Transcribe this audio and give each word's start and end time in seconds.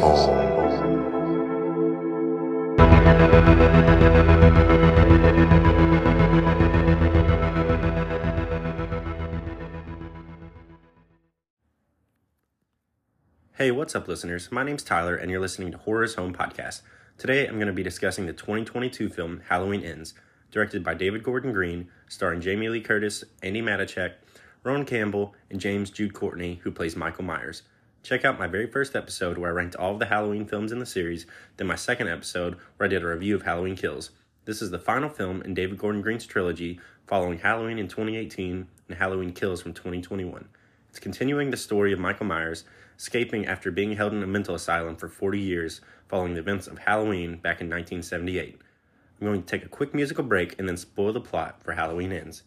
Hey, 0.00 0.10
what's 13.70 13.94
up, 13.94 14.08
listeners? 14.08 14.50
My 14.50 14.62
name's 14.62 14.82
Tyler, 14.82 15.14
and 15.16 15.30
you're 15.30 15.38
listening 15.38 15.70
to 15.72 15.76
Horror's 15.76 16.14
Home 16.14 16.32
Podcast. 16.32 16.80
Today, 17.18 17.46
I'm 17.46 17.56
going 17.56 17.66
to 17.66 17.74
be 17.74 17.82
discussing 17.82 18.24
the 18.24 18.32
2022 18.32 19.10
film 19.10 19.42
Halloween 19.50 19.82
Ends, 19.82 20.14
directed 20.50 20.82
by 20.82 20.94
David 20.94 21.22
Gordon 21.22 21.52
Green, 21.52 21.88
starring 22.08 22.40
Jamie 22.40 22.70
Lee 22.70 22.80
Curtis, 22.80 23.22
Andi 23.42 23.62
Matichak, 23.62 24.14
Rohan 24.64 24.86
Campbell, 24.86 25.34
and 25.50 25.60
James 25.60 25.90
Jude 25.90 26.14
Courtney, 26.14 26.60
who 26.62 26.70
plays 26.70 26.96
Michael 26.96 27.24
Myers. 27.24 27.64
Check 28.02 28.24
out 28.24 28.38
my 28.38 28.46
very 28.46 28.66
first 28.66 28.96
episode 28.96 29.36
where 29.36 29.50
I 29.50 29.54
ranked 29.54 29.76
all 29.76 29.92
of 29.92 29.98
the 29.98 30.06
Halloween 30.06 30.46
films 30.46 30.72
in 30.72 30.78
the 30.78 30.86
series, 30.86 31.26
then 31.58 31.66
my 31.66 31.74
second 31.74 32.08
episode 32.08 32.56
where 32.76 32.86
I 32.86 32.88
did 32.88 33.02
a 33.02 33.06
review 33.06 33.34
of 33.34 33.42
Halloween 33.42 33.76
Kills. 33.76 34.10
This 34.46 34.62
is 34.62 34.70
the 34.70 34.78
final 34.78 35.10
film 35.10 35.42
in 35.42 35.52
David 35.52 35.76
Gordon 35.76 36.00
Green's 36.00 36.24
trilogy, 36.24 36.80
following 37.06 37.38
Halloween 37.38 37.78
in 37.78 37.88
2018 37.88 38.66
and 38.88 38.98
Halloween 38.98 39.32
Kills 39.32 39.60
from 39.60 39.74
2021. 39.74 40.48
It's 40.88 40.98
continuing 40.98 41.50
the 41.50 41.58
story 41.58 41.92
of 41.92 42.00
Michael 42.00 42.26
Myers 42.26 42.64
escaping 42.98 43.46
after 43.46 43.70
being 43.70 43.92
held 43.92 44.14
in 44.14 44.22
a 44.22 44.26
mental 44.26 44.54
asylum 44.54 44.96
for 44.96 45.08
40 45.08 45.38
years 45.38 45.82
following 46.08 46.32
the 46.32 46.40
events 46.40 46.66
of 46.66 46.78
Halloween 46.78 47.36
back 47.36 47.60
in 47.60 47.68
1978. 47.68 48.58
I'm 49.20 49.26
going 49.26 49.42
to 49.42 49.46
take 49.46 49.64
a 49.64 49.68
quick 49.68 49.94
musical 49.94 50.24
break 50.24 50.58
and 50.58 50.66
then 50.66 50.78
spoil 50.78 51.12
the 51.12 51.20
plot 51.20 51.62
for 51.62 51.72
Halloween 51.72 52.12
Ends. 52.12 52.44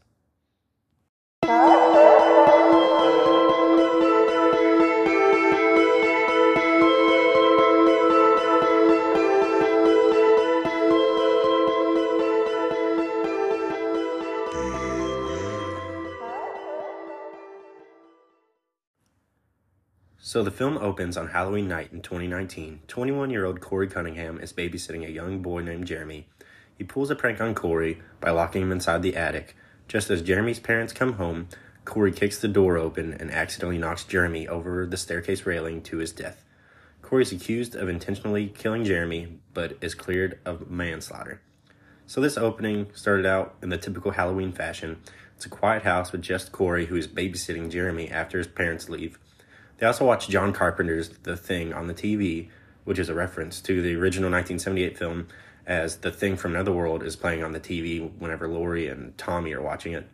So 20.34 20.41
the 20.41 20.49
film 20.49 20.79
opens 20.79 21.15
on 21.15 21.27
Halloween 21.27 21.67
night 21.67 21.89
in 21.93 22.01
2019. 22.01 22.79
21 22.87 23.29
year 23.29 23.45
old 23.45 23.62
Corey 23.62 23.87
Cunningham 23.87 24.40
is 24.40 24.51
babysitting 24.51 25.05
a 25.05 25.12
young 25.12 25.43
boy 25.43 25.62
named 25.62 25.85
Jeremy. 25.85 26.25
He 26.75 26.84
pulls 26.84 27.12
a 27.12 27.15
prank 27.15 27.40
on 27.40 27.53
Corey 27.53 28.01
by 28.20 28.31
locking 28.31 28.63
him 28.63 28.71
inside 28.71 29.03
the 29.03 29.15
attic. 29.15 29.55
Just 29.87 30.09
as 30.09 30.23
Jeremy's 30.23 30.59
parents 30.59 30.91
come 30.91 31.13
home, 31.13 31.49
Corey 31.85 32.12
kicks 32.12 32.40
the 32.40 32.48
door 32.48 32.79
open 32.79 33.13
and 33.13 33.29
accidentally 33.29 33.77
knocks 33.77 34.05
Jeremy 34.05 34.48
over 34.48 34.87
the 34.87 34.98
staircase 34.98 35.45
railing 35.45 35.84
to 35.84 35.98
his 35.98 36.12
death. 36.12 36.43
Corey 37.03 37.21
is 37.21 37.31
accused 37.31 37.75
of 37.75 37.87
intentionally 37.87 38.47
killing 38.47 38.85
Jeremy, 38.85 39.37
but 39.53 39.77
is 39.81 39.93
cleared 39.93 40.40
of 40.45 40.68
manslaughter. 40.68 41.41
So 42.07 42.21
this 42.21 42.40
opening 42.40 42.87
started 42.95 43.27
out 43.27 43.53
in 43.62 43.70
the 43.70 43.77
typical 43.77 44.09
Halloween 44.09 44.51
fashion. 44.51 44.97
It's 45.35 45.45
a 45.45 45.49
quiet 45.49 45.84
house 45.84 46.12
with 46.12 46.23
just 46.23 46.51
Corey, 46.51 46.87
who 46.87 46.95
is 46.95 47.07
babysitting 47.07 47.70
Jeremy 47.70 48.09
after 48.09 48.40
his 48.40 48.47
parents 48.47 48.90
leave. 48.90 49.20
They 49.84 49.87
also 49.87 50.05
watched 50.05 50.29
John 50.29 50.53
Carpenter's 50.53 51.09
The 51.09 51.35
Thing 51.35 51.73
on 51.73 51.87
the 51.87 51.93
TV, 51.93 52.48
which 52.85 52.98
is 52.98 53.09
a 53.09 53.13
reference 53.13 53.59
to 53.63 53.81
the 53.81 53.95
original 53.95 54.31
1978 54.31 54.98
film, 54.98 55.27
as 55.67 55.98
The 55.98 56.09
Thing 56.09 56.37
from 56.37 56.53
Another 56.53 56.71
World 56.71 57.03
is 57.03 57.17
playing 57.17 57.43
on 57.43 57.51
the 57.51 57.59
TV 57.59 58.09
whenever 58.17 58.48
Laurie 58.48 58.87
and 58.87 59.17
Tommy 59.17 59.51
are 59.51 59.62
watching 59.62 59.91
it. 59.91 60.07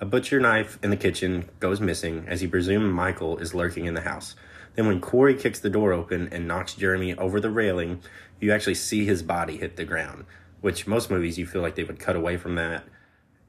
A 0.00 0.06
butcher 0.06 0.40
knife 0.40 0.78
in 0.82 0.88
the 0.88 0.96
kitchen 0.96 1.50
goes 1.60 1.82
missing 1.82 2.24
as 2.26 2.40
he 2.40 2.46
presumes 2.46 2.94
Michael 2.94 3.36
is 3.36 3.54
lurking 3.54 3.84
in 3.84 3.92
the 3.92 4.00
house. 4.00 4.36
Then, 4.74 4.86
when 4.86 5.02
Corey 5.02 5.34
kicks 5.34 5.60
the 5.60 5.68
door 5.68 5.92
open 5.92 6.30
and 6.32 6.48
knocks 6.48 6.72
Jeremy 6.72 7.14
over 7.14 7.40
the 7.40 7.50
railing, 7.50 8.00
you 8.40 8.52
actually 8.52 8.76
see 8.76 9.04
his 9.04 9.22
body 9.22 9.58
hit 9.58 9.76
the 9.76 9.84
ground, 9.84 10.24
which 10.62 10.86
most 10.86 11.10
movies 11.10 11.36
you 11.36 11.44
feel 11.44 11.60
like 11.60 11.74
they 11.74 11.84
would 11.84 12.00
cut 12.00 12.16
away 12.16 12.38
from 12.38 12.54
that 12.54 12.84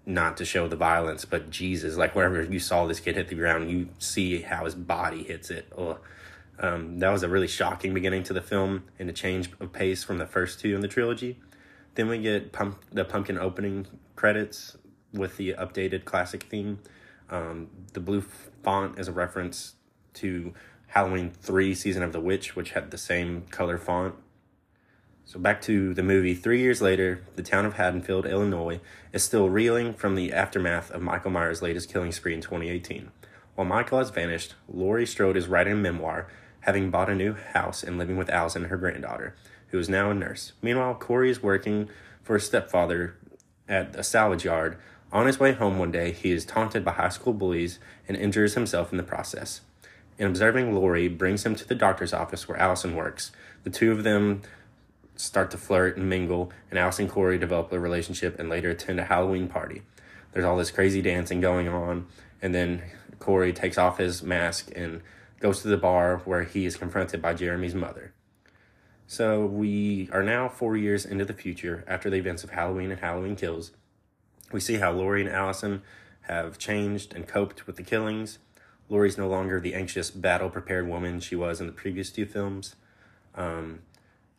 not 0.05 0.37
to 0.37 0.45
show 0.45 0.67
the 0.67 0.75
violence, 0.75 1.25
but 1.25 1.49
Jesus, 1.49 1.97
like 1.97 2.15
whenever 2.15 2.43
you 2.43 2.59
saw 2.59 2.85
this 2.85 2.99
kid 2.99 3.15
hit 3.15 3.27
the 3.27 3.35
ground, 3.35 3.71
you 3.71 3.89
see 3.97 4.41
how 4.41 4.65
his 4.65 4.75
body 4.75 5.23
hits 5.23 5.49
it. 5.49 5.71
Um, 6.59 6.99
that 6.99 7.09
was 7.09 7.23
a 7.23 7.29
really 7.29 7.47
shocking 7.47 7.93
beginning 7.93 8.23
to 8.23 8.33
the 8.33 8.41
film 8.41 8.83
and 8.99 9.09
a 9.09 9.13
change 9.13 9.49
of 9.59 9.73
pace 9.73 10.03
from 10.03 10.17
the 10.17 10.25
first 10.25 10.59
two 10.59 10.75
in 10.75 10.81
the 10.81 10.87
trilogy. 10.87 11.39
Then 11.95 12.07
we 12.07 12.19
get 12.19 12.51
pump, 12.51 12.81
the 12.91 13.05
pumpkin 13.05 13.37
opening 13.37 13.87
credits 14.15 14.77
with 15.11 15.37
the 15.37 15.53
updated 15.53 16.05
classic 16.05 16.43
theme. 16.43 16.79
Um, 17.29 17.69
the 17.93 17.99
blue 17.99 18.21
font 18.63 18.99
is 18.99 19.07
a 19.07 19.11
reference 19.11 19.75
to 20.15 20.53
Halloween 20.87 21.31
3 21.31 21.73
Season 21.73 22.03
of 22.03 22.13
the 22.13 22.19
Witch, 22.19 22.55
which 22.55 22.71
had 22.71 22.91
the 22.91 22.97
same 22.97 23.43
color 23.49 23.77
font. 23.77 24.15
So 25.27 25.39
back 25.39 25.59
to 25.63 25.95
the 25.95 26.03
movie. 26.03 26.35
Three 26.35 26.61
years 26.61 26.83
later, 26.83 27.23
the 27.35 27.41
town 27.41 27.65
of 27.65 27.73
Haddonfield, 27.73 28.27
Illinois, 28.27 28.79
is 29.11 29.23
still 29.23 29.49
reeling 29.49 29.95
from 29.95 30.13
the 30.13 30.31
aftermath 30.31 30.91
of 30.91 31.01
Michael 31.01 31.31
Myers' 31.31 31.63
latest 31.63 31.91
killing 31.91 32.11
spree 32.11 32.35
in 32.35 32.41
2018. 32.41 33.09
While 33.55 33.65
Michael 33.65 33.97
has 33.97 34.11
vanished, 34.11 34.53
Laurie 34.71 35.07
Strode 35.07 35.35
is 35.35 35.47
writing 35.47 35.73
a 35.73 35.77
memoir, 35.77 36.27
having 36.61 36.91
bought 36.91 37.09
a 37.09 37.15
new 37.15 37.33
house 37.33 37.81
and 37.81 37.97
living 37.97 38.17
with 38.17 38.29
Allison, 38.29 38.65
her 38.65 38.77
granddaughter, 38.77 39.35
who 39.69 39.79
is 39.79 39.89
now 39.89 40.11
a 40.11 40.13
nurse. 40.13 40.53
Meanwhile, 40.61 40.95
Corey 40.95 41.31
is 41.31 41.41
working 41.41 41.89
for 42.21 42.35
his 42.35 42.45
stepfather 42.45 43.15
at 43.67 43.95
a 43.95 44.03
salvage 44.03 44.45
yard. 44.45 44.77
On 45.11 45.25
his 45.25 45.39
way 45.39 45.53
home 45.53 45.79
one 45.79 45.91
day, 45.91 46.11
he 46.11 46.29
is 46.29 46.45
taunted 46.45 46.85
by 46.85 46.91
high 46.91 47.09
school 47.09 47.33
bullies 47.33 47.79
and 48.07 48.15
injures 48.15 48.53
himself 48.53 48.91
in 48.91 48.97
the 48.97 49.03
process. 49.03 49.61
In 50.19 50.27
observing 50.27 50.75
Laurie 50.75 51.07
brings 51.07 51.45
him 51.45 51.55
to 51.55 51.67
the 51.67 51.73
doctor's 51.73 52.13
office 52.13 52.47
where 52.47 52.59
Allison 52.59 52.95
works. 52.95 53.31
The 53.63 53.71
two 53.71 53.91
of 53.91 54.03
them 54.03 54.43
start 55.15 55.51
to 55.51 55.57
flirt 55.57 55.97
and 55.97 56.09
mingle, 56.09 56.51
and 56.69 56.79
Alice 56.79 56.99
and 56.99 57.09
Corey 57.09 57.37
develop 57.37 57.71
a 57.71 57.79
relationship 57.79 58.39
and 58.39 58.49
later 58.49 58.69
attend 58.71 58.99
a 58.99 59.05
Halloween 59.05 59.47
party. 59.47 59.81
There's 60.31 60.45
all 60.45 60.57
this 60.57 60.71
crazy 60.71 61.01
dancing 61.01 61.39
going 61.41 61.67
on, 61.67 62.07
and 62.41 62.53
then 62.53 62.83
Corey 63.19 63.53
takes 63.53 63.77
off 63.77 63.97
his 63.97 64.21
mask 64.21 64.71
and 64.75 65.01
goes 65.39 65.61
to 65.61 65.67
the 65.67 65.77
bar 65.77 66.21
where 66.25 66.43
he 66.43 66.65
is 66.65 66.77
confronted 66.77 67.21
by 67.21 67.33
Jeremy's 67.33 67.75
mother. 67.75 68.13
So 69.07 69.45
we 69.45 70.09
are 70.11 70.23
now 70.23 70.49
four 70.49 70.75
years 70.75 71.05
into 71.05 71.25
the 71.25 71.33
future 71.33 71.83
after 71.87 72.09
the 72.09 72.17
events 72.17 72.43
of 72.43 72.51
Halloween 72.51 72.91
and 72.91 72.99
Halloween 72.99 73.35
Kills. 73.35 73.71
We 74.51 74.59
see 74.59 74.75
how 74.75 74.91
Laurie 74.91 75.21
and 75.21 75.29
Allison 75.29 75.83
have 76.21 76.57
changed 76.57 77.13
and 77.13 77.27
coped 77.27 77.67
with 77.67 77.75
the 77.75 77.83
killings. 77.83 78.39
Laurie's 78.89 79.17
no 79.17 79.27
longer 79.27 79.59
the 79.59 79.75
anxious, 79.75 80.09
battle 80.11 80.49
prepared 80.49 80.87
woman 80.87 81.19
she 81.19 81.35
was 81.35 81.59
in 81.61 81.67
the 81.67 81.73
previous 81.73 82.11
two 82.11 82.25
films. 82.25 82.75
Um, 83.35 83.79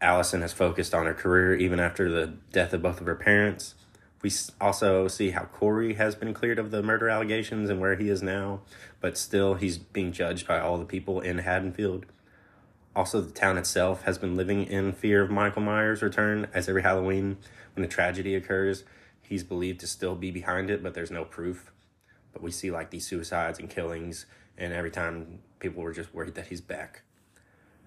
Allison 0.01 0.43
has 0.43 0.53
focused 0.53 0.95
on 0.95 1.07
her 1.07 1.15
career 1.15 1.55
even 1.55 1.81
after 1.81 2.11
the 2.11 2.35
death 2.53 2.73
of 2.75 2.83
both 2.83 3.01
of 3.01 3.07
her 3.07 3.15
parents. 3.15 3.75
We 4.23 4.31
also 4.61 5.09
see 5.09 5.31
how 5.31 5.45
Corey 5.45 5.95
has 5.95 6.15
been 6.15 6.35
cleared 6.35 6.59
of 6.59 6.71
the 6.71 6.83
murder 6.83 7.09
allegations 7.09 7.71
and 7.71 7.81
where 7.81 7.97
he 7.97 8.09
is 8.09 8.23
now, 8.23 8.61
but 9.01 9.17
still 9.17 9.55
he's 9.55 9.79
being 9.79 10.13
judged 10.13 10.47
by 10.47 10.59
all 10.59 10.79
the 10.79 10.85
people 10.85 11.21
in 11.21 11.39
Haddonfield. 11.39 12.07
Also, 12.95 13.21
the 13.21 13.31
town 13.31 13.59
itself 13.59 14.03
has 14.03 14.19
been 14.19 14.37
living 14.37 14.65
in 14.65 14.93
fear 14.93 15.23
of 15.23 15.31
Michael 15.31 15.63
Myers' 15.63 16.03
return, 16.03 16.49
as 16.55 16.69
every 16.69 16.83
Halloween, 16.83 17.37
when 17.75 17.85
a 17.85 17.89
tragedy 17.89 18.35
occurs, 18.35 18.85
he's 19.23 19.45
believed 19.45 19.81
to 19.81 19.87
still 19.87 20.15
be 20.15 20.31
behind 20.31 20.71
it, 20.71 20.83
but 20.83 20.95
there's 20.95 21.11
no 21.11 21.25
proof. 21.25 21.71
But 22.33 22.43
we 22.43 22.51
see 22.51 22.71
like 22.71 22.91
these 22.91 23.07
suicides 23.07 23.59
and 23.59 23.69
killings, 23.69 24.25
and 24.57 24.73
every 24.73 24.91
time 24.91 25.41
people 25.59 25.83
were 25.83 25.93
just 25.93 26.15
worried 26.15 26.35
that 26.37 26.47
he's 26.47 26.63
back. 26.63 27.03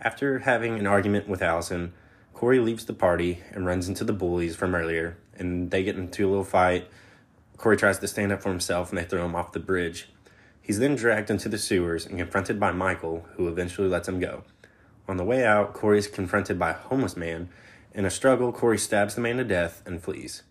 After 0.02 0.40
having 0.40 0.80
an 0.80 0.88
argument 0.88 1.28
with 1.28 1.42
Allison, 1.42 1.92
Corey 2.34 2.60
leaves 2.60 2.86
the 2.86 2.94
party 2.94 3.44
and 3.52 3.66
runs 3.66 3.90
into 3.90 4.06
the 4.06 4.14
bullies 4.14 4.56
from 4.56 4.74
earlier, 4.74 5.18
and 5.38 5.72
they 5.72 5.84
get 5.84 5.98
into 5.98 6.26
a 6.26 6.30
little 6.30 6.46
fight. 6.46 6.88
Corey 7.58 7.76
tries 7.76 8.00
to 8.00 8.08
stand 8.08 8.32
up 8.32 8.42
for 8.42 8.50
himself, 8.50 8.90
and 8.90 8.98
they 8.98 9.04
throw 9.04 9.26
him 9.26 9.36
off 9.36 9.52
the 9.52 9.60
bridge. 9.60 10.08
He's 10.62 10.80
then 10.80 10.96
dragged 10.96 11.30
into 11.30 11.50
the 11.50 11.58
sewers 11.58 12.06
and 12.06 12.18
confronted 12.18 12.62
by 12.62 12.72
Michael, 12.72 13.26
who 13.36 13.50
eventually 13.50 13.90
lets 13.90 14.08
him 14.08 14.22
go. 14.22 14.44
On 15.10 15.18
the 15.18 15.26
way 15.26 15.44
out, 15.44 15.74
Corey 15.74 15.98
is 15.98 16.08
confronted 16.08 16.58
by 16.58 16.70
a 16.70 16.74
homeless 16.74 17.18
man. 17.18 17.50
In 17.94 18.06
a 18.06 18.10
struggle, 18.10 18.54
Corey 18.54 18.78
stabs 18.78 19.16
the 19.16 19.22
man 19.22 19.36
to 19.36 19.44
death 19.44 19.82
and 19.86 20.02
flees. 20.02 20.44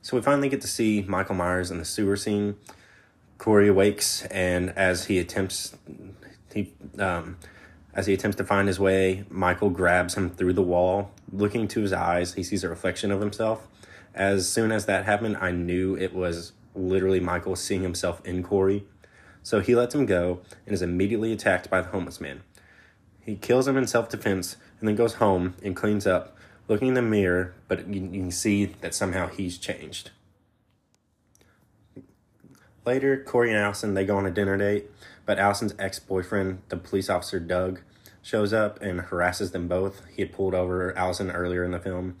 So 0.00 0.16
we 0.16 0.22
finally 0.22 0.48
get 0.48 0.62
to 0.62 0.68
see 0.68 1.04
Michael 1.06 1.34
Myers 1.34 1.70
in 1.70 1.76
the 1.76 1.84
sewer 1.84 2.16
scene. 2.16 2.56
Corey 3.36 3.68
awakes, 3.68 4.24
and 4.26 4.70
as 4.70 5.06
he 5.06 5.18
attempts, 5.18 5.76
he 6.54 6.72
um, 6.98 7.36
as 7.94 8.06
he 8.06 8.14
attempts 8.14 8.36
to 8.38 8.44
find 8.44 8.68
his 8.68 8.80
way, 8.80 9.24
Michael 9.28 9.70
grabs 9.70 10.14
him 10.14 10.30
through 10.30 10.54
the 10.54 10.62
wall. 10.62 11.10
Looking 11.30 11.68
to 11.68 11.80
his 11.80 11.92
eyes, 11.92 12.34
he 12.34 12.42
sees 12.42 12.64
a 12.64 12.68
reflection 12.68 13.10
of 13.10 13.20
himself. 13.20 13.66
As 14.14 14.48
soon 14.48 14.72
as 14.72 14.86
that 14.86 15.04
happened, 15.04 15.36
I 15.38 15.50
knew 15.50 15.94
it 15.96 16.14
was 16.14 16.52
literally 16.74 17.20
Michael 17.20 17.56
seeing 17.56 17.82
himself 17.82 18.24
in 18.24 18.42
Corey. 18.42 18.84
So 19.42 19.60
he 19.60 19.74
lets 19.74 19.94
him 19.94 20.06
go 20.06 20.40
and 20.64 20.74
is 20.74 20.82
immediately 20.82 21.32
attacked 21.32 21.68
by 21.68 21.80
the 21.82 21.88
homeless 21.88 22.20
man. 22.20 22.42
He 23.20 23.36
kills 23.36 23.68
him 23.68 23.76
in 23.76 23.86
self 23.86 24.08
defense 24.08 24.56
and 24.80 24.88
then 24.88 24.96
goes 24.96 25.14
home 25.14 25.54
and 25.62 25.76
cleans 25.76 26.06
up, 26.06 26.36
looking 26.68 26.88
in 26.88 26.94
the 26.94 27.02
mirror, 27.02 27.54
but 27.68 27.86
you, 27.88 28.02
you 28.02 28.20
can 28.20 28.30
see 28.30 28.66
that 28.66 28.94
somehow 28.94 29.28
he's 29.28 29.58
changed. 29.58 30.10
Later, 32.84 33.22
Corey 33.22 33.50
and 33.50 33.58
Allison 33.58 33.94
they 33.94 34.04
go 34.04 34.16
on 34.16 34.26
a 34.26 34.30
dinner 34.30 34.56
date, 34.56 34.90
but 35.26 35.38
Allison's 35.38 35.74
ex-boyfriend, 35.78 36.62
the 36.68 36.76
police 36.76 37.08
officer 37.08 37.38
Doug, 37.40 37.80
shows 38.22 38.52
up 38.52 38.80
and 38.80 39.00
harasses 39.00 39.50
them 39.50 39.68
both. 39.68 40.02
He 40.14 40.22
had 40.22 40.32
pulled 40.32 40.54
over 40.54 40.96
Allison 40.96 41.30
earlier 41.30 41.64
in 41.64 41.72
the 41.72 41.80
film. 41.80 42.18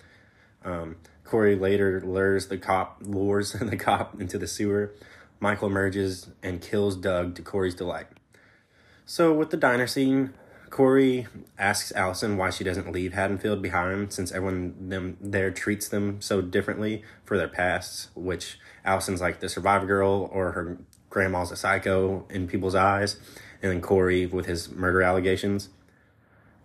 Um, 0.64 0.96
Corey 1.24 1.56
later 1.56 2.00
lures 2.04 2.48
the 2.48 2.58
cop, 2.58 2.98
lures 3.00 3.52
the 3.60 3.76
cop 3.76 4.20
into 4.20 4.38
the 4.38 4.46
sewer. 4.46 4.92
Michael 5.40 5.68
emerges 5.68 6.28
and 6.42 6.60
kills 6.60 6.96
Doug 6.96 7.34
to 7.36 7.42
Corey's 7.42 7.74
delight. 7.74 8.06
So, 9.06 9.32
with 9.32 9.50
the 9.50 9.56
diner 9.56 9.86
scene, 9.86 10.34
Corey 10.70 11.26
asks 11.58 11.92
Allison 11.92 12.36
why 12.36 12.50
she 12.50 12.64
doesn't 12.64 12.92
leave 12.92 13.12
Haddonfield 13.12 13.60
behind 13.60 14.12
since 14.12 14.32
everyone 14.32 14.88
them 14.88 15.18
there 15.20 15.50
treats 15.50 15.88
them 15.88 16.20
so 16.20 16.40
differently 16.40 17.02
for 17.24 17.36
their 17.36 17.48
pasts, 17.48 18.08
which 18.14 18.58
Allison's 18.84 19.20
like 19.20 19.40
the 19.40 19.48
survivor 19.48 19.86
girl 19.86 20.30
or 20.32 20.52
her 20.52 20.78
grandma's 21.12 21.52
a 21.52 21.56
psycho 21.56 22.24
in 22.30 22.48
people's 22.48 22.74
eyes, 22.74 23.16
and 23.62 23.70
then 23.70 23.80
Corey 23.80 24.26
with 24.26 24.46
his 24.46 24.70
murder 24.70 25.02
allegations. 25.02 25.68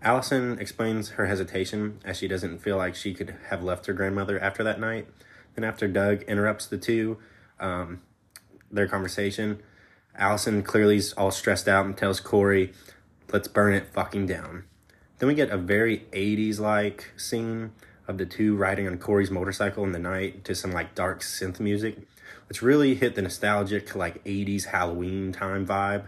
Allison 0.01 0.57
explains 0.59 1.09
her 1.09 1.25
hesitation 1.25 1.99
as 2.05 2.17
she 2.17 2.27
doesn't 2.27 2.59
feel 2.59 2.77
like 2.77 2.95
she 2.95 3.13
could 3.13 3.35
have 3.49 3.61
left 3.61 3.85
her 3.87 3.93
grandmother 3.93 4.39
after 4.39 4.63
that 4.63 4.79
night. 4.79 5.07
Then, 5.55 5.63
after 5.63 5.87
Doug 5.87 6.23
interrupts 6.23 6.65
the 6.65 6.77
two, 6.77 7.17
um, 7.59 8.01
their 8.71 8.87
conversation, 8.87 9.61
Allison 10.15 10.63
clearly 10.63 10.97
is 10.97 11.13
all 11.13 11.31
stressed 11.31 11.67
out 11.67 11.85
and 11.85 11.97
tells 11.97 12.19
Corey, 12.19 12.73
let's 13.33 13.47
burn 13.47 13.73
it 13.73 13.87
fucking 13.87 14.27
down. 14.27 14.63
Then 15.19 15.27
we 15.27 15.35
get 15.35 15.49
a 15.49 15.57
very 15.57 16.05
80s 16.13 16.59
like 16.59 17.11
scene 17.17 17.71
of 18.07 18.17
the 18.17 18.25
two 18.25 18.55
riding 18.55 18.87
on 18.87 18.97
Corey's 18.97 19.31
motorcycle 19.31 19.83
in 19.83 19.91
the 19.91 19.99
night 19.99 20.45
to 20.45 20.55
some 20.55 20.71
like 20.71 20.95
dark 20.95 21.21
synth 21.21 21.59
music, 21.59 21.97
which 22.47 22.61
really 22.61 22.95
hit 22.95 23.15
the 23.15 23.21
nostalgic 23.21 23.95
like 23.95 24.23
80s 24.23 24.65
Halloween 24.65 25.31
time 25.31 25.65
vibe. 25.65 26.05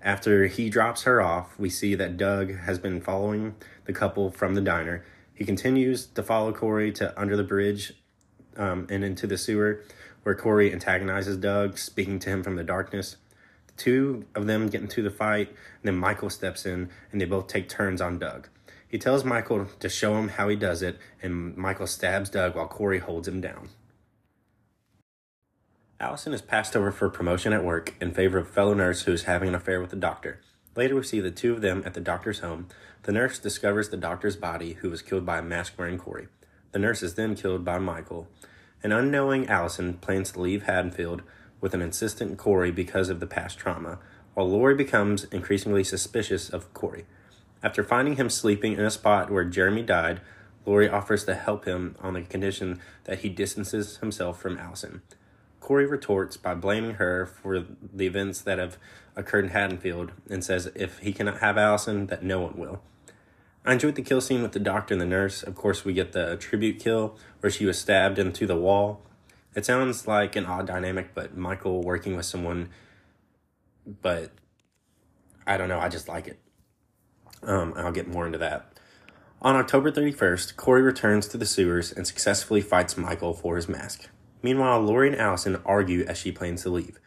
After 0.00 0.46
he 0.46 0.68
drops 0.68 1.02
her 1.04 1.22
off, 1.22 1.58
we 1.58 1.70
see 1.70 1.94
that 1.94 2.16
Doug 2.16 2.56
has 2.60 2.78
been 2.78 3.00
following 3.00 3.54
the 3.84 3.92
couple 3.92 4.30
from 4.30 4.54
the 4.54 4.60
diner. 4.60 5.04
He 5.34 5.44
continues 5.44 6.06
to 6.06 6.22
follow 6.22 6.52
Corey 6.52 6.92
to 6.92 7.18
under 7.18 7.36
the 7.36 7.44
bridge 7.44 7.94
um, 8.56 8.86
and 8.90 9.04
into 9.04 9.26
the 9.26 9.38
sewer, 9.38 9.82
where 10.22 10.34
Corey 10.34 10.72
antagonizes 10.72 11.36
Doug, 11.36 11.78
speaking 11.78 12.18
to 12.20 12.30
him 12.30 12.42
from 12.42 12.56
the 12.56 12.64
darkness. 12.64 13.16
The 13.68 13.72
two 13.74 14.24
of 14.34 14.46
them 14.46 14.68
get 14.68 14.82
into 14.82 15.02
the 15.02 15.10
fight, 15.10 15.48
and 15.48 15.56
then 15.84 15.96
Michael 15.96 16.30
steps 16.30 16.66
in, 16.66 16.90
and 17.10 17.20
they 17.20 17.24
both 17.24 17.46
take 17.46 17.68
turns 17.68 18.00
on 18.00 18.18
Doug. 18.18 18.48
He 18.88 18.98
tells 18.98 19.24
Michael 19.24 19.66
to 19.80 19.88
show 19.88 20.16
him 20.16 20.28
how 20.28 20.48
he 20.48 20.56
does 20.56 20.82
it, 20.82 20.98
and 21.22 21.56
Michael 21.56 21.86
stabs 21.86 22.28
Doug 22.28 22.54
while 22.54 22.68
Corey 22.68 22.98
holds 22.98 23.26
him 23.26 23.40
down. 23.40 23.70
Allison 26.02 26.34
is 26.34 26.42
passed 26.42 26.74
over 26.74 26.90
for 26.90 27.08
promotion 27.08 27.52
at 27.52 27.64
work 27.64 27.94
in 28.00 28.10
favor 28.10 28.36
of 28.38 28.48
a 28.48 28.52
fellow 28.52 28.74
nurse 28.74 29.02
who 29.02 29.12
is 29.12 29.22
having 29.22 29.48
an 29.48 29.54
affair 29.54 29.80
with 29.80 29.90
the 29.90 29.96
doctor. 29.96 30.40
Later, 30.74 30.96
we 30.96 31.04
see 31.04 31.20
the 31.20 31.30
two 31.30 31.52
of 31.52 31.60
them 31.60 31.84
at 31.86 31.94
the 31.94 32.00
doctor's 32.00 32.40
home. 32.40 32.66
The 33.04 33.12
nurse 33.12 33.38
discovers 33.38 33.88
the 33.88 33.96
doctor's 33.96 34.34
body, 34.34 34.72
who 34.80 34.90
was 34.90 35.00
killed 35.00 35.24
by 35.24 35.38
a 35.38 35.42
mask 35.42 35.74
wearing 35.78 35.98
Corey. 35.98 36.26
The 36.72 36.80
nurse 36.80 37.04
is 37.04 37.14
then 37.14 37.36
killed 37.36 37.64
by 37.64 37.78
Michael. 37.78 38.26
An 38.82 38.90
unknowing 38.90 39.46
Allison 39.46 39.94
plans 39.94 40.32
to 40.32 40.40
leave 40.40 40.64
Haddonfield 40.64 41.22
with 41.60 41.72
an 41.72 41.82
insistent 41.82 42.36
Corey 42.36 42.72
because 42.72 43.08
of 43.08 43.20
the 43.20 43.26
past 43.28 43.56
trauma, 43.56 44.00
while 44.34 44.50
Laurie 44.50 44.74
becomes 44.74 45.22
increasingly 45.24 45.84
suspicious 45.84 46.50
of 46.50 46.74
Corey. 46.74 47.06
After 47.62 47.84
finding 47.84 48.16
him 48.16 48.28
sleeping 48.28 48.72
in 48.72 48.80
a 48.80 48.90
spot 48.90 49.30
where 49.30 49.44
Jeremy 49.44 49.84
died, 49.84 50.20
Laurie 50.66 50.88
offers 50.88 51.22
to 51.26 51.34
help 51.36 51.64
him 51.64 51.94
on 52.00 52.14
the 52.14 52.22
condition 52.22 52.80
that 53.04 53.20
he 53.20 53.28
distances 53.28 53.98
himself 53.98 54.40
from 54.40 54.58
Allison. 54.58 55.02
Corey 55.62 55.86
retorts 55.86 56.36
by 56.36 56.54
blaming 56.56 56.94
her 56.94 57.24
for 57.24 57.64
the 57.94 58.04
events 58.04 58.40
that 58.40 58.58
have 58.58 58.78
occurred 59.14 59.44
in 59.44 59.50
Haddonfield 59.52 60.10
and 60.28 60.44
says 60.44 60.72
if 60.74 60.98
he 60.98 61.12
cannot 61.12 61.38
have 61.38 61.56
Allison, 61.56 62.08
that 62.08 62.24
no 62.24 62.40
one 62.40 62.56
will. 62.56 62.82
I 63.64 63.74
enjoyed 63.74 63.94
the 63.94 64.02
kill 64.02 64.20
scene 64.20 64.42
with 64.42 64.52
the 64.52 64.58
doctor 64.58 64.92
and 64.92 65.00
the 65.00 65.06
nurse. 65.06 65.44
Of 65.44 65.54
course, 65.54 65.84
we 65.84 65.92
get 65.92 66.10
the 66.10 66.36
tribute 66.36 66.80
kill 66.80 67.16
where 67.38 67.50
she 67.50 67.64
was 67.64 67.78
stabbed 67.78 68.18
into 68.18 68.44
the 68.44 68.56
wall. 68.56 69.02
It 69.54 69.64
sounds 69.64 70.08
like 70.08 70.34
an 70.34 70.46
odd 70.46 70.66
dynamic, 70.66 71.14
but 71.14 71.36
Michael 71.36 71.80
working 71.80 72.16
with 72.16 72.26
someone, 72.26 72.70
but 73.86 74.32
I 75.46 75.56
don't 75.56 75.68
know, 75.68 75.78
I 75.78 75.88
just 75.88 76.08
like 76.08 76.26
it. 76.26 76.40
Um, 77.44 77.72
I'll 77.76 77.92
get 77.92 78.08
more 78.08 78.26
into 78.26 78.38
that. 78.38 78.72
On 79.40 79.54
October 79.54 79.92
31st, 79.92 80.56
Corey 80.56 80.82
returns 80.82 81.28
to 81.28 81.36
the 81.36 81.46
sewers 81.46 81.92
and 81.92 82.04
successfully 82.04 82.62
fights 82.62 82.96
Michael 82.96 83.32
for 83.32 83.54
his 83.54 83.68
mask. 83.68 84.08
Meanwhile, 84.42 84.80
Laurie 84.80 85.08
and 85.08 85.20
Allison 85.20 85.60
argue 85.64 86.04
as 86.04 86.18
she 86.18 86.32
plans 86.32 86.62
to 86.62 86.70
leave. 86.70 86.98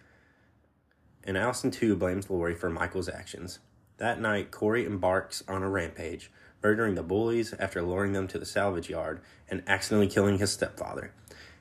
And 1.24 1.38
Allison 1.38 1.72
too 1.72 1.96
blames 1.96 2.30
Laurie 2.30 2.56
for 2.56 2.70
Michael's 2.70 3.10
actions. 3.10 3.60
That 3.98 4.22
night, 4.22 4.52
Corey 4.52 4.86
embarks 4.86 5.44
on 5.48 5.64
a 5.64 5.70
rampage, 5.70 6.32
murdering 6.62 6.96
the 6.96 7.04
bullies 7.04 7.54
after 7.60 7.82
luring 7.82 8.14
them 8.14 8.28
to 8.28 8.40
the 8.40 8.46
salvage 8.46 8.90
yard 8.90 9.22
and 9.50 9.64
accidentally 9.68 10.08
killing 10.08 10.38
his 10.38 10.52
stepfather. 10.52 11.14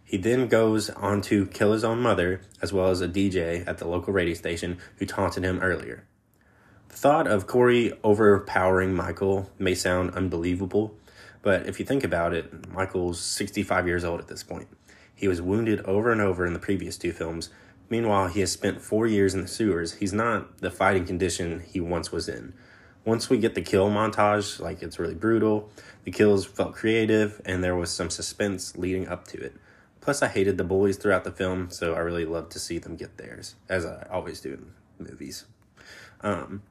He 0.05 0.17
then 0.19 0.49
goes 0.49 0.91
on 0.91 1.23
to 1.23 1.47
kill 1.47 1.73
his 1.73 1.83
own 1.83 2.01
mother, 2.01 2.43
as 2.61 2.73
well 2.73 2.91
as 2.91 3.01
a 3.01 3.09
DJ 3.09 3.67
at 3.67 3.79
the 3.79 3.89
local 3.89 4.13
radio 4.13 4.35
station 4.35 4.79
who 4.97 5.07
taunted 5.07 5.45
him 5.45 5.61
earlier. 5.61 6.07
The 6.89 6.97
thought 6.97 7.27
of 7.27 7.47
Corey 7.47 7.93
overpowering 8.05 8.95
Michael 8.95 9.51
may 9.59 9.75
sound 9.75 10.11
unbelievable, 10.11 10.95
but 11.43 11.67
if 11.67 11.81
you 11.81 11.87
think 11.87 12.05
about 12.05 12.35
it, 12.35 12.71
Michael's 12.71 13.21
65 13.21 13.87
years 13.87 14.05
old 14.05 14.21
at 14.21 14.29
this 14.29 14.43
point. 14.43 14.69
He 15.15 15.29
was 15.29 15.41
wounded 15.41 15.81
over 15.81 16.11
and 16.11 16.21
over 16.21 16.45
in 16.45 16.53
the 16.53 16.59
previous 16.59 16.97
two 16.97 17.13
films. 17.13 17.51
Meanwhile, 17.89 18.29
he 18.29 18.41
has 18.41 18.53
spent 18.53 18.81
four 18.81 19.07
years 19.07 19.35
in 19.35 19.43
the 19.43 19.49
sewers. 19.49 19.95
He's 19.95 20.13
not 20.13 20.59
the 20.59 20.71
fighting 20.71 21.07
condition 21.07 21.61
he 21.61 21.81
once 21.81 22.11
was 22.11 22.29
in. 22.29 22.55
Once 23.05 23.29
we 23.29 23.37
get 23.37 23.55
the 23.55 23.61
kill 23.61 23.91
montage, 23.91 24.59
like 24.59 24.83
it's 24.83 24.99
really 24.99 25.15
brutal, 25.15 25.71
the 26.05 26.11
kills 26.11 26.47
felt 26.47 26.75
creative, 26.75 27.41
and 27.45 27.63
there 27.63 27.77
was 27.77 27.91
some 27.91 28.09
suspense 28.09 28.77
leading 28.79 29.07
up 29.07 29.27
to 29.29 29.39
it. 29.39 29.55
Plus, 30.01 30.23
I 30.23 30.29
hated 30.29 30.59
the 30.59 30.65
bullies 30.65 30.97
throughout 30.97 31.25
the 31.25 31.31
film, 31.31 31.71
so 31.71 31.95
I 31.95 31.99
really 31.99 32.25
loved 32.25 32.53
to 32.53 32.59
see 32.59 32.79
them 32.79 32.97
get 32.97 33.17
theirs, 33.19 33.57
as 33.69 33.85
I 33.85 34.07
always 34.11 34.41
do 34.41 34.55
in 34.99 35.07
movies. 35.07 35.45
Um, 36.23 36.63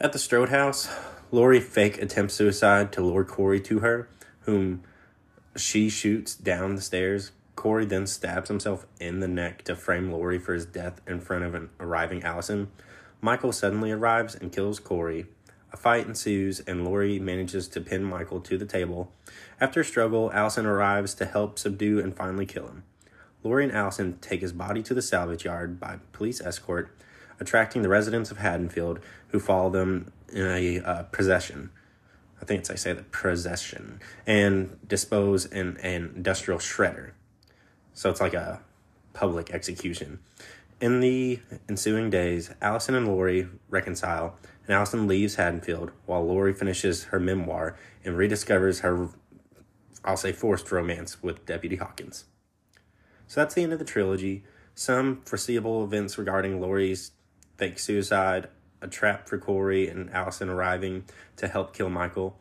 at 0.00 0.12
the 0.12 0.18
Strode 0.18 0.48
house, 0.50 0.88
Laurie 1.30 1.60
fake 1.60 2.02
attempts 2.02 2.34
suicide 2.34 2.92
to 2.92 3.02
lure 3.02 3.24
Corey 3.24 3.60
to 3.62 3.78
her, 3.80 4.08
whom 4.40 4.82
she 5.56 5.88
shoots 5.88 6.34
down 6.34 6.74
the 6.74 6.82
stairs, 6.82 7.32
Corey 7.56 7.86
then 7.86 8.06
stabs 8.06 8.48
himself 8.48 8.86
in 9.00 9.20
the 9.20 9.26
neck 9.26 9.64
to 9.64 9.74
frame 9.74 10.12
Laurie 10.12 10.38
for 10.38 10.54
his 10.54 10.66
death 10.66 11.00
in 11.06 11.20
front 11.20 11.42
of 11.42 11.54
an 11.54 11.70
arriving 11.80 12.22
Allison. 12.22 12.68
Michael 13.20 13.50
suddenly 13.50 13.90
arrives 13.90 14.34
and 14.34 14.52
kills 14.52 14.78
Corey. 14.78 15.26
A 15.72 15.76
fight 15.76 16.06
ensues, 16.06 16.60
and 16.60 16.84
Laurie 16.84 17.18
manages 17.18 17.66
to 17.68 17.80
pin 17.80 18.04
Michael 18.04 18.40
to 18.40 18.56
the 18.56 18.66
table. 18.66 19.10
After 19.60 19.80
a 19.80 19.84
struggle, 19.84 20.30
Allison 20.32 20.64
arrives 20.64 21.12
to 21.14 21.24
help 21.24 21.58
subdue 21.58 21.98
and 21.98 22.14
finally 22.14 22.46
kill 22.46 22.68
him. 22.68 22.84
Laurie 23.42 23.64
and 23.64 23.72
Allison 23.72 24.18
take 24.20 24.42
his 24.42 24.52
body 24.52 24.82
to 24.82 24.94
the 24.94 25.02
salvage 25.02 25.44
yard 25.44 25.80
by 25.80 25.98
police 26.12 26.40
escort, 26.40 26.96
attracting 27.40 27.82
the 27.82 27.88
residents 27.88 28.30
of 28.30 28.38
Haddonfield 28.38 29.00
who 29.28 29.40
follow 29.40 29.70
them 29.70 30.12
in 30.32 30.46
a 30.46 30.80
uh, 30.80 31.02
procession. 31.04 31.70
I 32.40 32.44
think 32.44 32.60
it's 32.60 32.70
I 32.70 32.74
say 32.74 32.92
the 32.92 33.02
procession 33.02 34.00
and 34.26 34.78
dispose 34.86 35.46
in 35.46 35.78
an 35.78 36.12
industrial 36.16 36.60
shredder. 36.60 37.12
So 37.96 38.10
it's 38.10 38.20
like 38.20 38.34
a 38.34 38.60
public 39.14 39.50
execution. 39.50 40.18
In 40.82 41.00
the 41.00 41.40
ensuing 41.66 42.10
days, 42.10 42.52
Allison 42.60 42.94
and 42.94 43.08
Laurie 43.08 43.48
reconcile, 43.70 44.36
and 44.66 44.76
Allison 44.76 45.08
leaves 45.08 45.36
Haddonfield 45.36 45.92
while 46.04 46.22
Laurie 46.22 46.52
finishes 46.52 47.04
her 47.04 47.18
memoir 47.18 47.74
and 48.04 48.14
rediscovers 48.14 48.80
her, 48.80 49.08
I'll 50.04 50.18
say, 50.18 50.32
forced 50.32 50.70
romance 50.70 51.22
with 51.22 51.46
Deputy 51.46 51.76
Hawkins. 51.76 52.26
So 53.28 53.40
that's 53.40 53.54
the 53.54 53.62
end 53.62 53.72
of 53.72 53.78
the 53.78 53.84
trilogy. 53.86 54.44
Some 54.74 55.22
foreseeable 55.22 55.82
events 55.82 56.18
regarding 56.18 56.60
Laurie's 56.60 57.12
fake 57.56 57.78
suicide, 57.78 58.48
a 58.82 58.88
trap 58.88 59.26
for 59.26 59.38
Corey, 59.38 59.88
and 59.88 60.10
Allison 60.10 60.50
arriving 60.50 61.04
to 61.36 61.48
help 61.48 61.74
kill 61.74 61.88
Michael. 61.88 62.38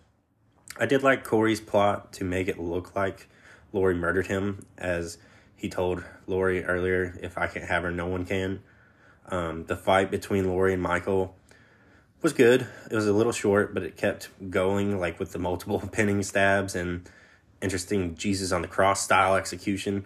I 0.78 0.86
did 0.86 1.02
like 1.02 1.24
Corey's 1.24 1.62
plot 1.62 2.12
to 2.14 2.26
make 2.26 2.50
it 2.50 2.60
look 2.60 2.94
like 2.94 3.30
Laurie 3.72 3.96
murdered 3.96 4.28
him, 4.28 4.66
as 4.78 5.18
he 5.56 5.70
told 5.70 6.04
Laurie 6.28 6.64
earlier, 6.64 7.18
if 7.22 7.38
I 7.38 7.48
can't 7.48 7.66
have 7.66 7.84
her, 7.84 7.92
no 7.92 8.08
one 8.08 8.26
can. 8.26 8.62
Um, 9.28 9.66
the 9.66 9.76
fight 9.76 10.12
between 10.12 10.48
Laurie 10.48 10.74
and 10.74 10.82
Michael 10.82 11.36
was 12.22 12.34
good. 12.34 12.68
It 12.90 12.96
was 12.96 13.08
a 13.08 13.14
little 13.14 13.32
short, 13.32 13.74
but 13.74 13.84
it 13.84 13.98
kept 13.98 14.30
going, 14.50 15.00
like 15.00 15.20
with 15.20 15.32
the 15.32 15.40
multiple 15.40 15.80
pinning 15.92 16.24
stabs 16.24 16.76
and 16.76 17.10
interesting 17.62 18.16
Jesus 18.16 18.52
on 18.52 18.62
the 18.62 18.68
cross 18.68 19.02
style 19.02 19.36
execution. 19.36 20.06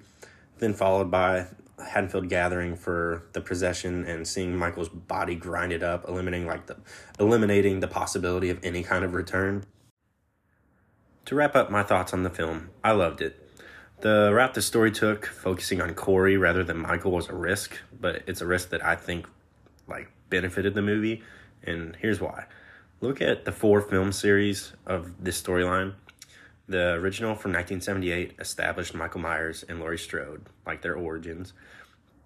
Then 0.60 0.74
followed 0.74 1.10
by 1.10 1.48
Haddonfield 1.84 2.29
gathering 2.29 2.75
for 2.75 3.24
the 3.34 3.41
possession 3.41 4.06
and 4.06 4.27
seeing 4.27 4.56
Michael's 4.56 4.89
body 4.89 5.36
grinded 5.36 5.84
up, 5.84 6.08
eliminating 6.08 6.48
like 6.48 6.68
the 6.68 6.77
eliminating 7.20 7.79
the 7.79 7.88
possibility 7.88 8.50
of 8.50 8.60
any 8.63 8.84
kind 8.84 9.03
of 9.03 9.13
return. 9.13 9.65
To 11.25 11.36
wrap 11.36 11.56
up 11.56 11.70
my 11.70 11.84
thoughts 11.84 12.13
on 12.13 12.24
the 12.24 12.29
film, 12.29 12.70
I 12.84 12.91
loved 12.91 13.22
it. 13.22 13.49
The 14.01 14.32
route 14.34 14.53
the 14.53 14.62
story 14.62 14.91
took, 14.91 15.25
focusing 15.25 15.82
on 15.82 15.94
Corey 15.94 16.38
rather 16.38 16.63
than 16.63 16.77
Michael, 16.77 17.12
was 17.12 17.27
a 17.27 17.36
risk, 17.36 17.77
but 18.00 18.24
it's 18.27 18.39
a 18.39 18.46
risk 18.46 18.70
that 18.70 18.84
I 18.84 18.96
think 18.96 19.27
like 19.89 20.10
benefited 20.29 20.74
the 20.74 20.82
movie, 20.82 21.22
and 21.63 21.98
here's 21.98 22.22
why. 22.22 22.46
Look 23.01 23.22
at 23.22 23.44
the 23.44 23.51
four 23.51 23.82
film 23.82 24.13
series 24.13 24.72
of 24.86 25.22
this 25.22 25.41
storyline. 25.41 25.96
The 26.70 26.94
original 26.94 27.36
from 27.36 27.51
1978 27.51 28.36
established 28.39 28.94
Michael 28.94 29.20
Myers 29.20 29.65
and 29.68 29.82
Laurie 29.82 29.98
Strode, 29.98 30.46
like 30.65 30.82
their 30.82 30.96
origins, 30.96 31.51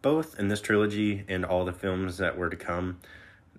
both 0.03 0.37
in 0.37 0.49
this 0.49 0.61
trilogy 0.61 1.25
and 1.27 1.43
all 1.43 1.65
the 1.65 1.73
films 1.73 2.17
that 2.19 2.37
were 2.37 2.51
to 2.51 2.57
come. 2.57 2.99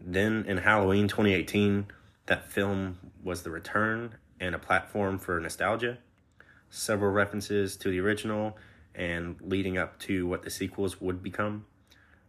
Then 0.00 0.44
in 0.46 0.58
Halloween 0.58 1.08
2018, 1.08 1.86
that 2.26 2.48
film 2.48 2.98
was 3.24 3.42
the 3.42 3.50
return 3.50 4.14
and 4.38 4.54
a 4.54 4.58
platform 4.58 5.18
for 5.18 5.40
nostalgia. 5.40 5.98
Several 6.76 7.12
references 7.12 7.76
to 7.76 7.88
the 7.88 8.00
original 8.00 8.58
and 8.96 9.36
leading 9.40 9.78
up 9.78 9.96
to 10.00 10.26
what 10.26 10.42
the 10.42 10.50
sequels 10.50 11.00
would 11.00 11.22
become. 11.22 11.66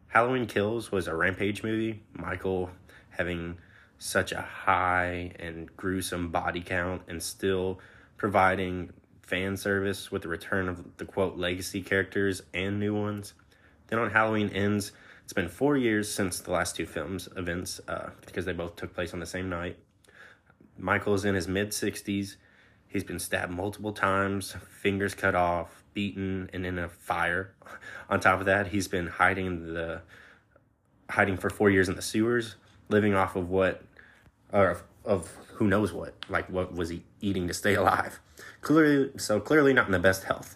Halloween 0.09 0.45
Kills 0.45 0.91
was 0.91 1.07
a 1.07 1.15
rampage 1.15 1.63
movie, 1.63 2.03
Michael 2.13 2.69
having 3.09 3.57
such 3.97 4.31
a 4.31 4.41
high 4.41 5.31
and 5.39 5.75
gruesome 5.75 6.29
body 6.29 6.61
count 6.61 7.01
and 7.07 7.23
still 7.23 7.79
providing 8.17 8.93
fan 9.23 9.57
service 9.57 10.11
with 10.11 10.21
the 10.21 10.27
return 10.27 10.69
of 10.69 10.97
the 10.97 11.05
quote 11.05 11.37
legacy 11.37 11.81
characters 11.81 12.43
and 12.53 12.79
new 12.79 12.93
ones. 12.93 13.33
Then 13.87 13.97
on 13.97 14.11
Halloween 14.11 14.49
Ends, 14.49 14.91
it's 15.23 15.33
been 15.33 15.49
four 15.49 15.75
years 15.75 16.13
since 16.13 16.39
the 16.39 16.51
last 16.51 16.75
two 16.75 16.85
films 16.85 17.27
events 17.35 17.81
uh, 17.87 18.11
because 18.27 18.45
they 18.45 18.53
both 18.53 18.75
took 18.75 18.93
place 18.93 19.11
on 19.11 19.19
the 19.19 19.25
same 19.25 19.49
night. 19.49 19.79
Michael's 20.77 21.25
in 21.25 21.33
his 21.33 21.47
mid 21.47 21.71
60s. 21.71 22.35
He's 22.95 23.03
been 23.03 23.19
stabbed 23.19 23.51
multiple 23.51 23.91
times, 23.91 24.55
fingers 24.69 25.13
cut 25.13 25.35
off, 25.35 25.83
beaten, 25.93 26.49
and 26.53 26.65
in 26.65 26.79
a 26.79 26.87
fire. 26.87 27.51
On 28.09 28.21
top 28.21 28.39
of 28.39 28.45
that, 28.45 28.67
he's 28.67 28.87
been 28.87 29.07
hiding 29.07 29.73
the 29.73 30.01
hiding 31.09 31.35
for 31.35 31.49
four 31.49 31.69
years 31.69 31.89
in 31.89 31.97
the 31.97 32.01
sewers, 32.01 32.55
living 32.87 33.13
off 33.13 33.35
of 33.35 33.49
what, 33.49 33.83
or 34.53 34.69
of, 34.69 34.83
of 35.03 35.27
who 35.55 35.67
knows 35.67 35.91
what, 35.91 36.13
like 36.29 36.49
what 36.49 36.73
was 36.73 36.87
he 36.87 37.03
eating 37.19 37.49
to 37.49 37.53
stay 37.53 37.73
alive. 37.73 38.21
Clearly, 38.61 39.11
so 39.17 39.41
clearly 39.41 39.73
not 39.73 39.87
in 39.87 39.91
the 39.91 39.99
best 39.99 40.23
health. 40.23 40.55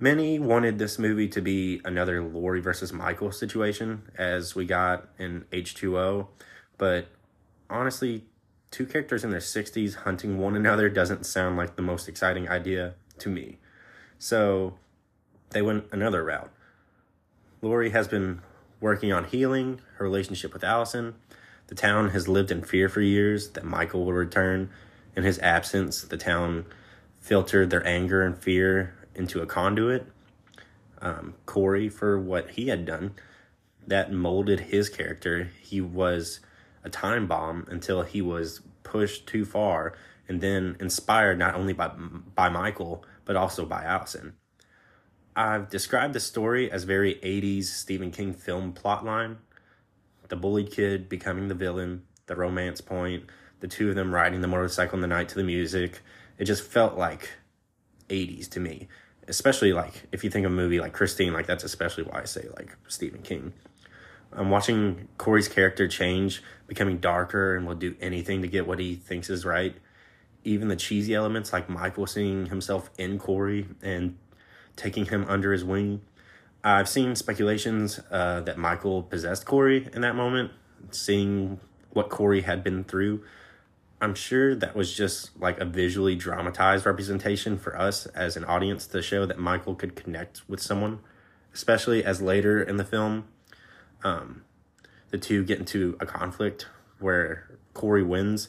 Many 0.00 0.40
wanted 0.40 0.80
this 0.80 0.98
movie 0.98 1.28
to 1.28 1.40
be 1.40 1.80
another 1.84 2.24
Laurie 2.24 2.60
versus 2.60 2.92
Michael 2.92 3.30
situation, 3.30 4.10
as 4.18 4.56
we 4.56 4.66
got 4.66 5.10
in 5.20 5.44
H2O, 5.52 6.26
but 6.76 7.06
honestly, 7.70 8.24
two 8.74 8.84
characters 8.84 9.22
in 9.22 9.30
their 9.30 9.38
60s 9.38 9.94
hunting 9.94 10.36
one 10.36 10.56
another 10.56 10.88
doesn't 10.88 11.24
sound 11.24 11.56
like 11.56 11.76
the 11.76 11.82
most 11.82 12.08
exciting 12.08 12.48
idea 12.48 12.94
to 13.18 13.28
me. 13.28 13.58
So 14.18 14.74
they 15.50 15.62
went 15.62 15.84
another 15.92 16.24
route. 16.24 16.52
Laurie 17.62 17.90
has 17.90 18.08
been 18.08 18.40
working 18.80 19.12
on 19.12 19.26
healing 19.26 19.80
her 19.98 20.04
relationship 20.04 20.52
with 20.52 20.64
Allison. 20.64 21.14
The 21.68 21.76
town 21.76 22.10
has 22.10 22.26
lived 22.26 22.50
in 22.50 22.64
fear 22.64 22.88
for 22.88 23.00
years 23.00 23.50
that 23.50 23.64
Michael 23.64 24.04
will 24.04 24.12
return. 24.12 24.70
In 25.14 25.22
his 25.22 25.38
absence, 25.38 26.02
the 26.02 26.16
town 26.16 26.64
filtered 27.20 27.70
their 27.70 27.86
anger 27.86 28.22
and 28.22 28.36
fear 28.36 28.92
into 29.14 29.40
a 29.40 29.46
conduit. 29.46 30.04
Um, 31.00 31.34
Corey, 31.46 31.88
for 31.88 32.18
what 32.18 32.50
he 32.50 32.66
had 32.66 32.84
done, 32.84 33.12
that 33.86 34.12
molded 34.12 34.58
his 34.58 34.88
character. 34.88 35.52
He 35.62 35.80
was 35.80 36.40
a 36.84 36.90
time 36.90 37.26
bomb 37.26 37.66
until 37.68 38.02
he 38.02 38.22
was 38.22 38.60
pushed 38.82 39.26
too 39.26 39.44
far 39.44 39.94
and 40.28 40.40
then 40.40 40.76
inspired 40.78 41.38
not 41.38 41.54
only 41.54 41.72
by 41.72 41.88
by 42.34 42.48
Michael 42.48 43.04
but 43.24 43.36
also 43.36 43.64
by 43.64 43.82
Allison. 43.84 44.34
I've 45.36 45.68
described 45.68 46.14
the 46.14 46.20
story 46.20 46.70
as 46.70 46.84
very 46.84 47.16
80s 47.16 47.64
Stephen 47.64 48.12
King 48.12 48.32
film 48.32 48.72
plotline. 48.72 49.38
The 50.28 50.36
bullied 50.36 50.70
kid 50.70 51.08
becoming 51.08 51.48
the 51.48 51.54
villain, 51.54 52.04
the 52.26 52.36
romance 52.36 52.80
point, 52.80 53.24
the 53.60 53.66
two 53.66 53.88
of 53.88 53.96
them 53.96 54.14
riding 54.14 54.42
the 54.42 54.46
motorcycle 54.46 54.96
in 54.96 55.00
the 55.00 55.08
night 55.08 55.28
to 55.30 55.34
the 55.34 55.42
music. 55.42 56.02
It 56.38 56.44
just 56.44 56.62
felt 56.62 56.96
like 56.96 57.30
80s 58.08 58.48
to 58.50 58.60
me. 58.60 58.88
Especially 59.26 59.72
like 59.72 60.06
if 60.12 60.22
you 60.22 60.30
think 60.30 60.46
of 60.46 60.52
a 60.52 60.54
movie 60.54 60.80
like 60.80 60.92
Christine, 60.92 61.32
like 61.32 61.46
that's 61.46 61.64
especially 61.64 62.04
why 62.04 62.20
I 62.20 62.24
say 62.26 62.46
like 62.56 62.76
Stephen 62.88 63.22
King. 63.22 63.54
I'm 64.36 64.50
watching 64.50 65.08
Corey's 65.16 65.48
character 65.48 65.86
change, 65.86 66.42
becoming 66.66 66.98
darker, 66.98 67.56
and 67.56 67.66
will 67.66 67.74
do 67.74 67.94
anything 68.00 68.42
to 68.42 68.48
get 68.48 68.66
what 68.66 68.78
he 68.78 68.96
thinks 68.96 69.30
is 69.30 69.44
right. 69.44 69.76
Even 70.42 70.68
the 70.68 70.76
cheesy 70.76 71.14
elements, 71.14 71.52
like 71.52 71.68
Michael 71.68 72.06
seeing 72.06 72.46
himself 72.46 72.90
in 72.98 73.18
Corey 73.18 73.68
and 73.82 74.16
taking 74.76 75.06
him 75.06 75.24
under 75.28 75.52
his 75.52 75.64
wing. 75.64 76.02
I've 76.62 76.88
seen 76.88 77.14
speculations 77.14 78.00
uh, 78.10 78.40
that 78.40 78.58
Michael 78.58 79.02
possessed 79.02 79.44
Corey 79.46 79.88
in 79.92 80.00
that 80.00 80.16
moment, 80.16 80.50
seeing 80.90 81.60
what 81.90 82.08
Corey 82.08 82.40
had 82.40 82.64
been 82.64 82.84
through. 82.84 83.22
I'm 84.00 84.14
sure 84.14 84.54
that 84.56 84.74
was 84.74 84.94
just 84.94 85.38
like 85.40 85.60
a 85.60 85.64
visually 85.64 86.16
dramatized 86.16 86.84
representation 86.84 87.56
for 87.56 87.78
us 87.78 88.06
as 88.06 88.36
an 88.36 88.44
audience 88.44 88.86
to 88.88 89.00
show 89.00 89.24
that 89.26 89.38
Michael 89.38 89.74
could 89.74 89.94
connect 89.94 90.42
with 90.48 90.60
someone, 90.60 90.98
especially 91.54 92.04
as 92.04 92.20
later 92.20 92.62
in 92.62 92.76
the 92.76 92.84
film 92.84 93.28
um, 94.04 94.42
the 95.10 95.18
two 95.18 95.42
get 95.44 95.58
into 95.58 95.96
a 95.98 96.06
conflict 96.06 96.68
where 97.00 97.58
Corey 97.72 98.02
wins, 98.02 98.48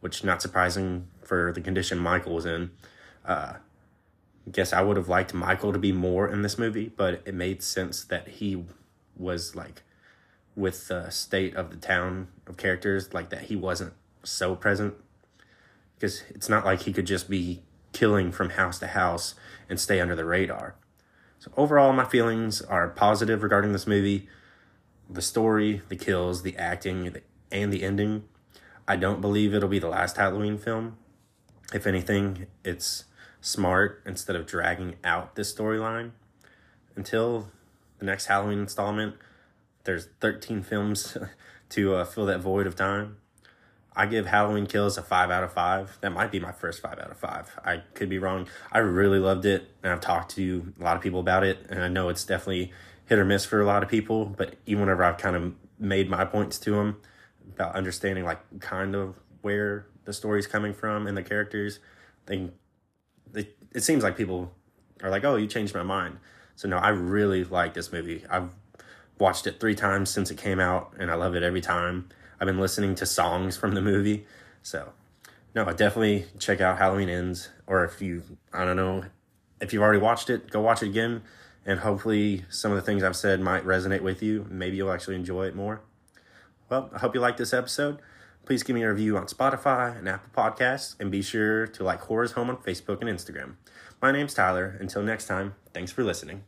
which 0.00 0.22
not 0.22 0.42
surprising 0.42 1.08
for 1.22 1.52
the 1.52 1.60
condition 1.60 1.98
Michael 1.98 2.34
was 2.34 2.44
in. 2.44 2.70
Uh, 3.24 3.54
guess 4.50 4.72
I 4.72 4.82
would 4.82 4.96
have 4.96 5.08
liked 5.08 5.34
Michael 5.34 5.72
to 5.72 5.78
be 5.78 5.92
more 5.92 6.28
in 6.28 6.42
this 6.42 6.58
movie, 6.58 6.92
but 6.94 7.22
it 7.24 7.34
made 7.34 7.62
sense 7.62 8.04
that 8.04 8.28
he 8.28 8.64
was 9.16 9.56
like 9.56 9.82
with 10.54 10.88
the 10.88 11.10
state 11.10 11.54
of 11.54 11.70
the 11.70 11.76
town 11.76 12.28
of 12.46 12.56
characters, 12.56 13.12
like 13.12 13.30
that 13.30 13.42
he 13.42 13.56
wasn't 13.56 13.92
so 14.22 14.54
present. 14.54 14.94
Because 15.94 16.22
it's 16.28 16.48
not 16.48 16.64
like 16.64 16.82
he 16.82 16.92
could 16.92 17.06
just 17.06 17.28
be 17.28 17.62
killing 17.92 18.30
from 18.30 18.50
house 18.50 18.78
to 18.78 18.88
house 18.88 19.34
and 19.68 19.80
stay 19.80 20.00
under 20.00 20.14
the 20.14 20.24
radar. 20.24 20.76
So 21.38 21.50
overall, 21.56 21.92
my 21.92 22.04
feelings 22.04 22.60
are 22.62 22.88
positive 22.88 23.42
regarding 23.42 23.72
this 23.72 23.86
movie 23.86 24.28
the 25.08 25.22
story, 25.22 25.82
the 25.88 25.96
kills, 25.96 26.42
the 26.42 26.56
acting, 26.56 27.16
and 27.50 27.72
the 27.72 27.82
ending. 27.82 28.24
I 28.88 28.96
don't 28.96 29.20
believe 29.20 29.54
it'll 29.54 29.68
be 29.68 29.78
the 29.78 29.88
last 29.88 30.16
Halloween 30.16 30.58
film. 30.58 30.96
If 31.72 31.86
anything, 31.86 32.46
it's 32.64 33.04
smart 33.40 34.02
instead 34.06 34.36
of 34.36 34.46
dragging 34.46 34.96
out 35.04 35.34
this 35.34 35.52
storyline 35.52 36.12
until 36.94 37.50
the 37.98 38.04
next 38.04 38.26
Halloween 38.26 38.60
installment. 38.60 39.16
There's 39.84 40.08
13 40.20 40.62
films 40.62 41.16
to 41.70 41.94
uh, 41.94 42.04
fill 42.04 42.26
that 42.26 42.40
void 42.40 42.66
of 42.66 42.76
time. 42.76 43.16
I 43.98 44.04
give 44.04 44.26
Halloween 44.26 44.66
Kills 44.66 44.98
a 44.98 45.02
5 45.02 45.30
out 45.30 45.42
of 45.42 45.52
5. 45.54 45.98
That 46.02 46.10
might 46.10 46.30
be 46.30 46.38
my 46.38 46.52
first 46.52 46.82
5 46.82 46.98
out 46.98 47.10
of 47.10 47.16
5. 47.16 47.60
I 47.64 47.78
could 47.94 48.10
be 48.10 48.18
wrong. 48.18 48.46
I 48.70 48.78
really 48.78 49.18
loved 49.18 49.46
it, 49.46 49.70
and 49.82 49.90
I've 49.90 50.02
talked 50.02 50.32
to 50.32 50.74
a 50.78 50.84
lot 50.84 50.96
of 50.96 51.02
people 51.02 51.18
about 51.18 51.44
it, 51.44 51.64
and 51.70 51.82
I 51.82 51.88
know 51.88 52.10
it's 52.10 52.24
definitely 52.24 52.72
hit 53.06 53.18
or 53.18 53.24
miss 53.24 53.44
for 53.44 53.60
a 53.60 53.64
lot 53.64 53.82
of 53.82 53.88
people. 53.88 54.26
But 54.26 54.56
even 54.66 54.82
whenever 54.82 55.04
I've 55.04 55.18
kind 55.18 55.36
of 55.36 55.54
made 55.78 56.10
my 56.10 56.24
points 56.24 56.58
to 56.58 56.72
them 56.72 57.00
about 57.54 57.74
understanding 57.74 58.24
like 58.24 58.40
kind 58.60 58.94
of 58.94 59.16
where 59.42 59.86
the 60.04 60.12
story's 60.12 60.46
coming 60.46 60.74
from 60.74 61.06
and 61.06 61.16
the 61.16 61.22
characters, 61.22 61.78
they, 62.26 62.50
they 63.32 63.48
it 63.72 63.82
seems 63.82 64.02
like 64.02 64.16
people 64.16 64.52
are 65.02 65.10
like, 65.10 65.24
"Oh, 65.24 65.36
you 65.36 65.46
changed 65.46 65.74
my 65.74 65.82
mind." 65.82 66.18
So 66.56 66.68
no, 66.68 66.78
I 66.78 66.88
really 66.90 67.44
like 67.44 67.74
this 67.74 67.92
movie. 67.92 68.24
I've 68.30 68.50
watched 69.18 69.46
it 69.46 69.60
three 69.60 69.74
times 69.74 70.10
since 70.10 70.30
it 70.30 70.38
came 70.38 70.60
out, 70.60 70.92
and 70.98 71.10
I 71.10 71.14
love 71.14 71.34
it 71.34 71.42
every 71.42 71.60
time. 71.60 72.08
I've 72.40 72.46
been 72.46 72.60
listening 72.60 72.94
to 72.96 73.06
songs 73.06 73.56
from 73.56 73.74
the 73.74 73.80
movie, 73.80 74.26
so 74.62 74.92
no, 75.54 75.64
definitely 75.72 76.26
check 76.38 76.60
out 76.60 76.78
Halloween 76.78 77.08
Ends. 77.08 77.50
Or 77.66 77.84
if 77.84 78.02
you, 78.02 78.22
I 78.52 78.64
don't 78.64 78.76
know, 78.76 79.04
if 79.60 79.72
you've 79.72 79.82
already 79.82 79.98
watched 80.00 80.28
it, 80.28 80.50
go 80.50 80.60
watch 80.60 80.82
it 80.82 80.88
again 80.88 81.22
and 81.66 81.80
hopefully 81.80 82.44
some 82.48 82.70
of 82.70 82.76
the 82.76 82.82
things 82.82 83.02
I've 83.02 83.16
said 83.16 83.40
might 83.40 83.64
resonate 83.64 84.00
with 84.00 84.22
you. 84.22 84.46
Maybe 84.48 84.76
you'll 84.76 84.92
actually 84.92 85.16
enjoy 85.16 85.46
it 85.46 85.54
more. 85.54 85.82
Well, 86.70 86.90
I 86.94 86.98
hope 86.98 87.14
you 87.14 87.20
liked 87.20 87.38
this 87.38 87.52
episode. 87.52 87.98
Please 88.44 88.62
give 88.62 88.74
me 88.74 88.84
a 88.84 88.90
review 88.90 89.18
on 89.18 89.26
Spotify 89.26 89.98
and 89.98 90.08
Apple 90.08 90.30
Podcasts, 90.34 90.94
and 91.00 91.10
be 91.10 91.20
sure 91.20 91.66
to 91.66 91.82
like 91.82 92.00
Horror's 92.02 92.32
Home 92.32 92.48
on 92.48 92.56
Facebook 92.58 93.00
and 93.00 93.10
Instagram. 93.10 93.56
My 94.00 94.12
name's 94.12 94.34
Tyler. 94.34 94.76
Until 94.80 95.02
next 95.02 95.26
time, 95.26 95.56
thanks 95.74 95.90
for 95.90 96.04
listening. 96.04 96.44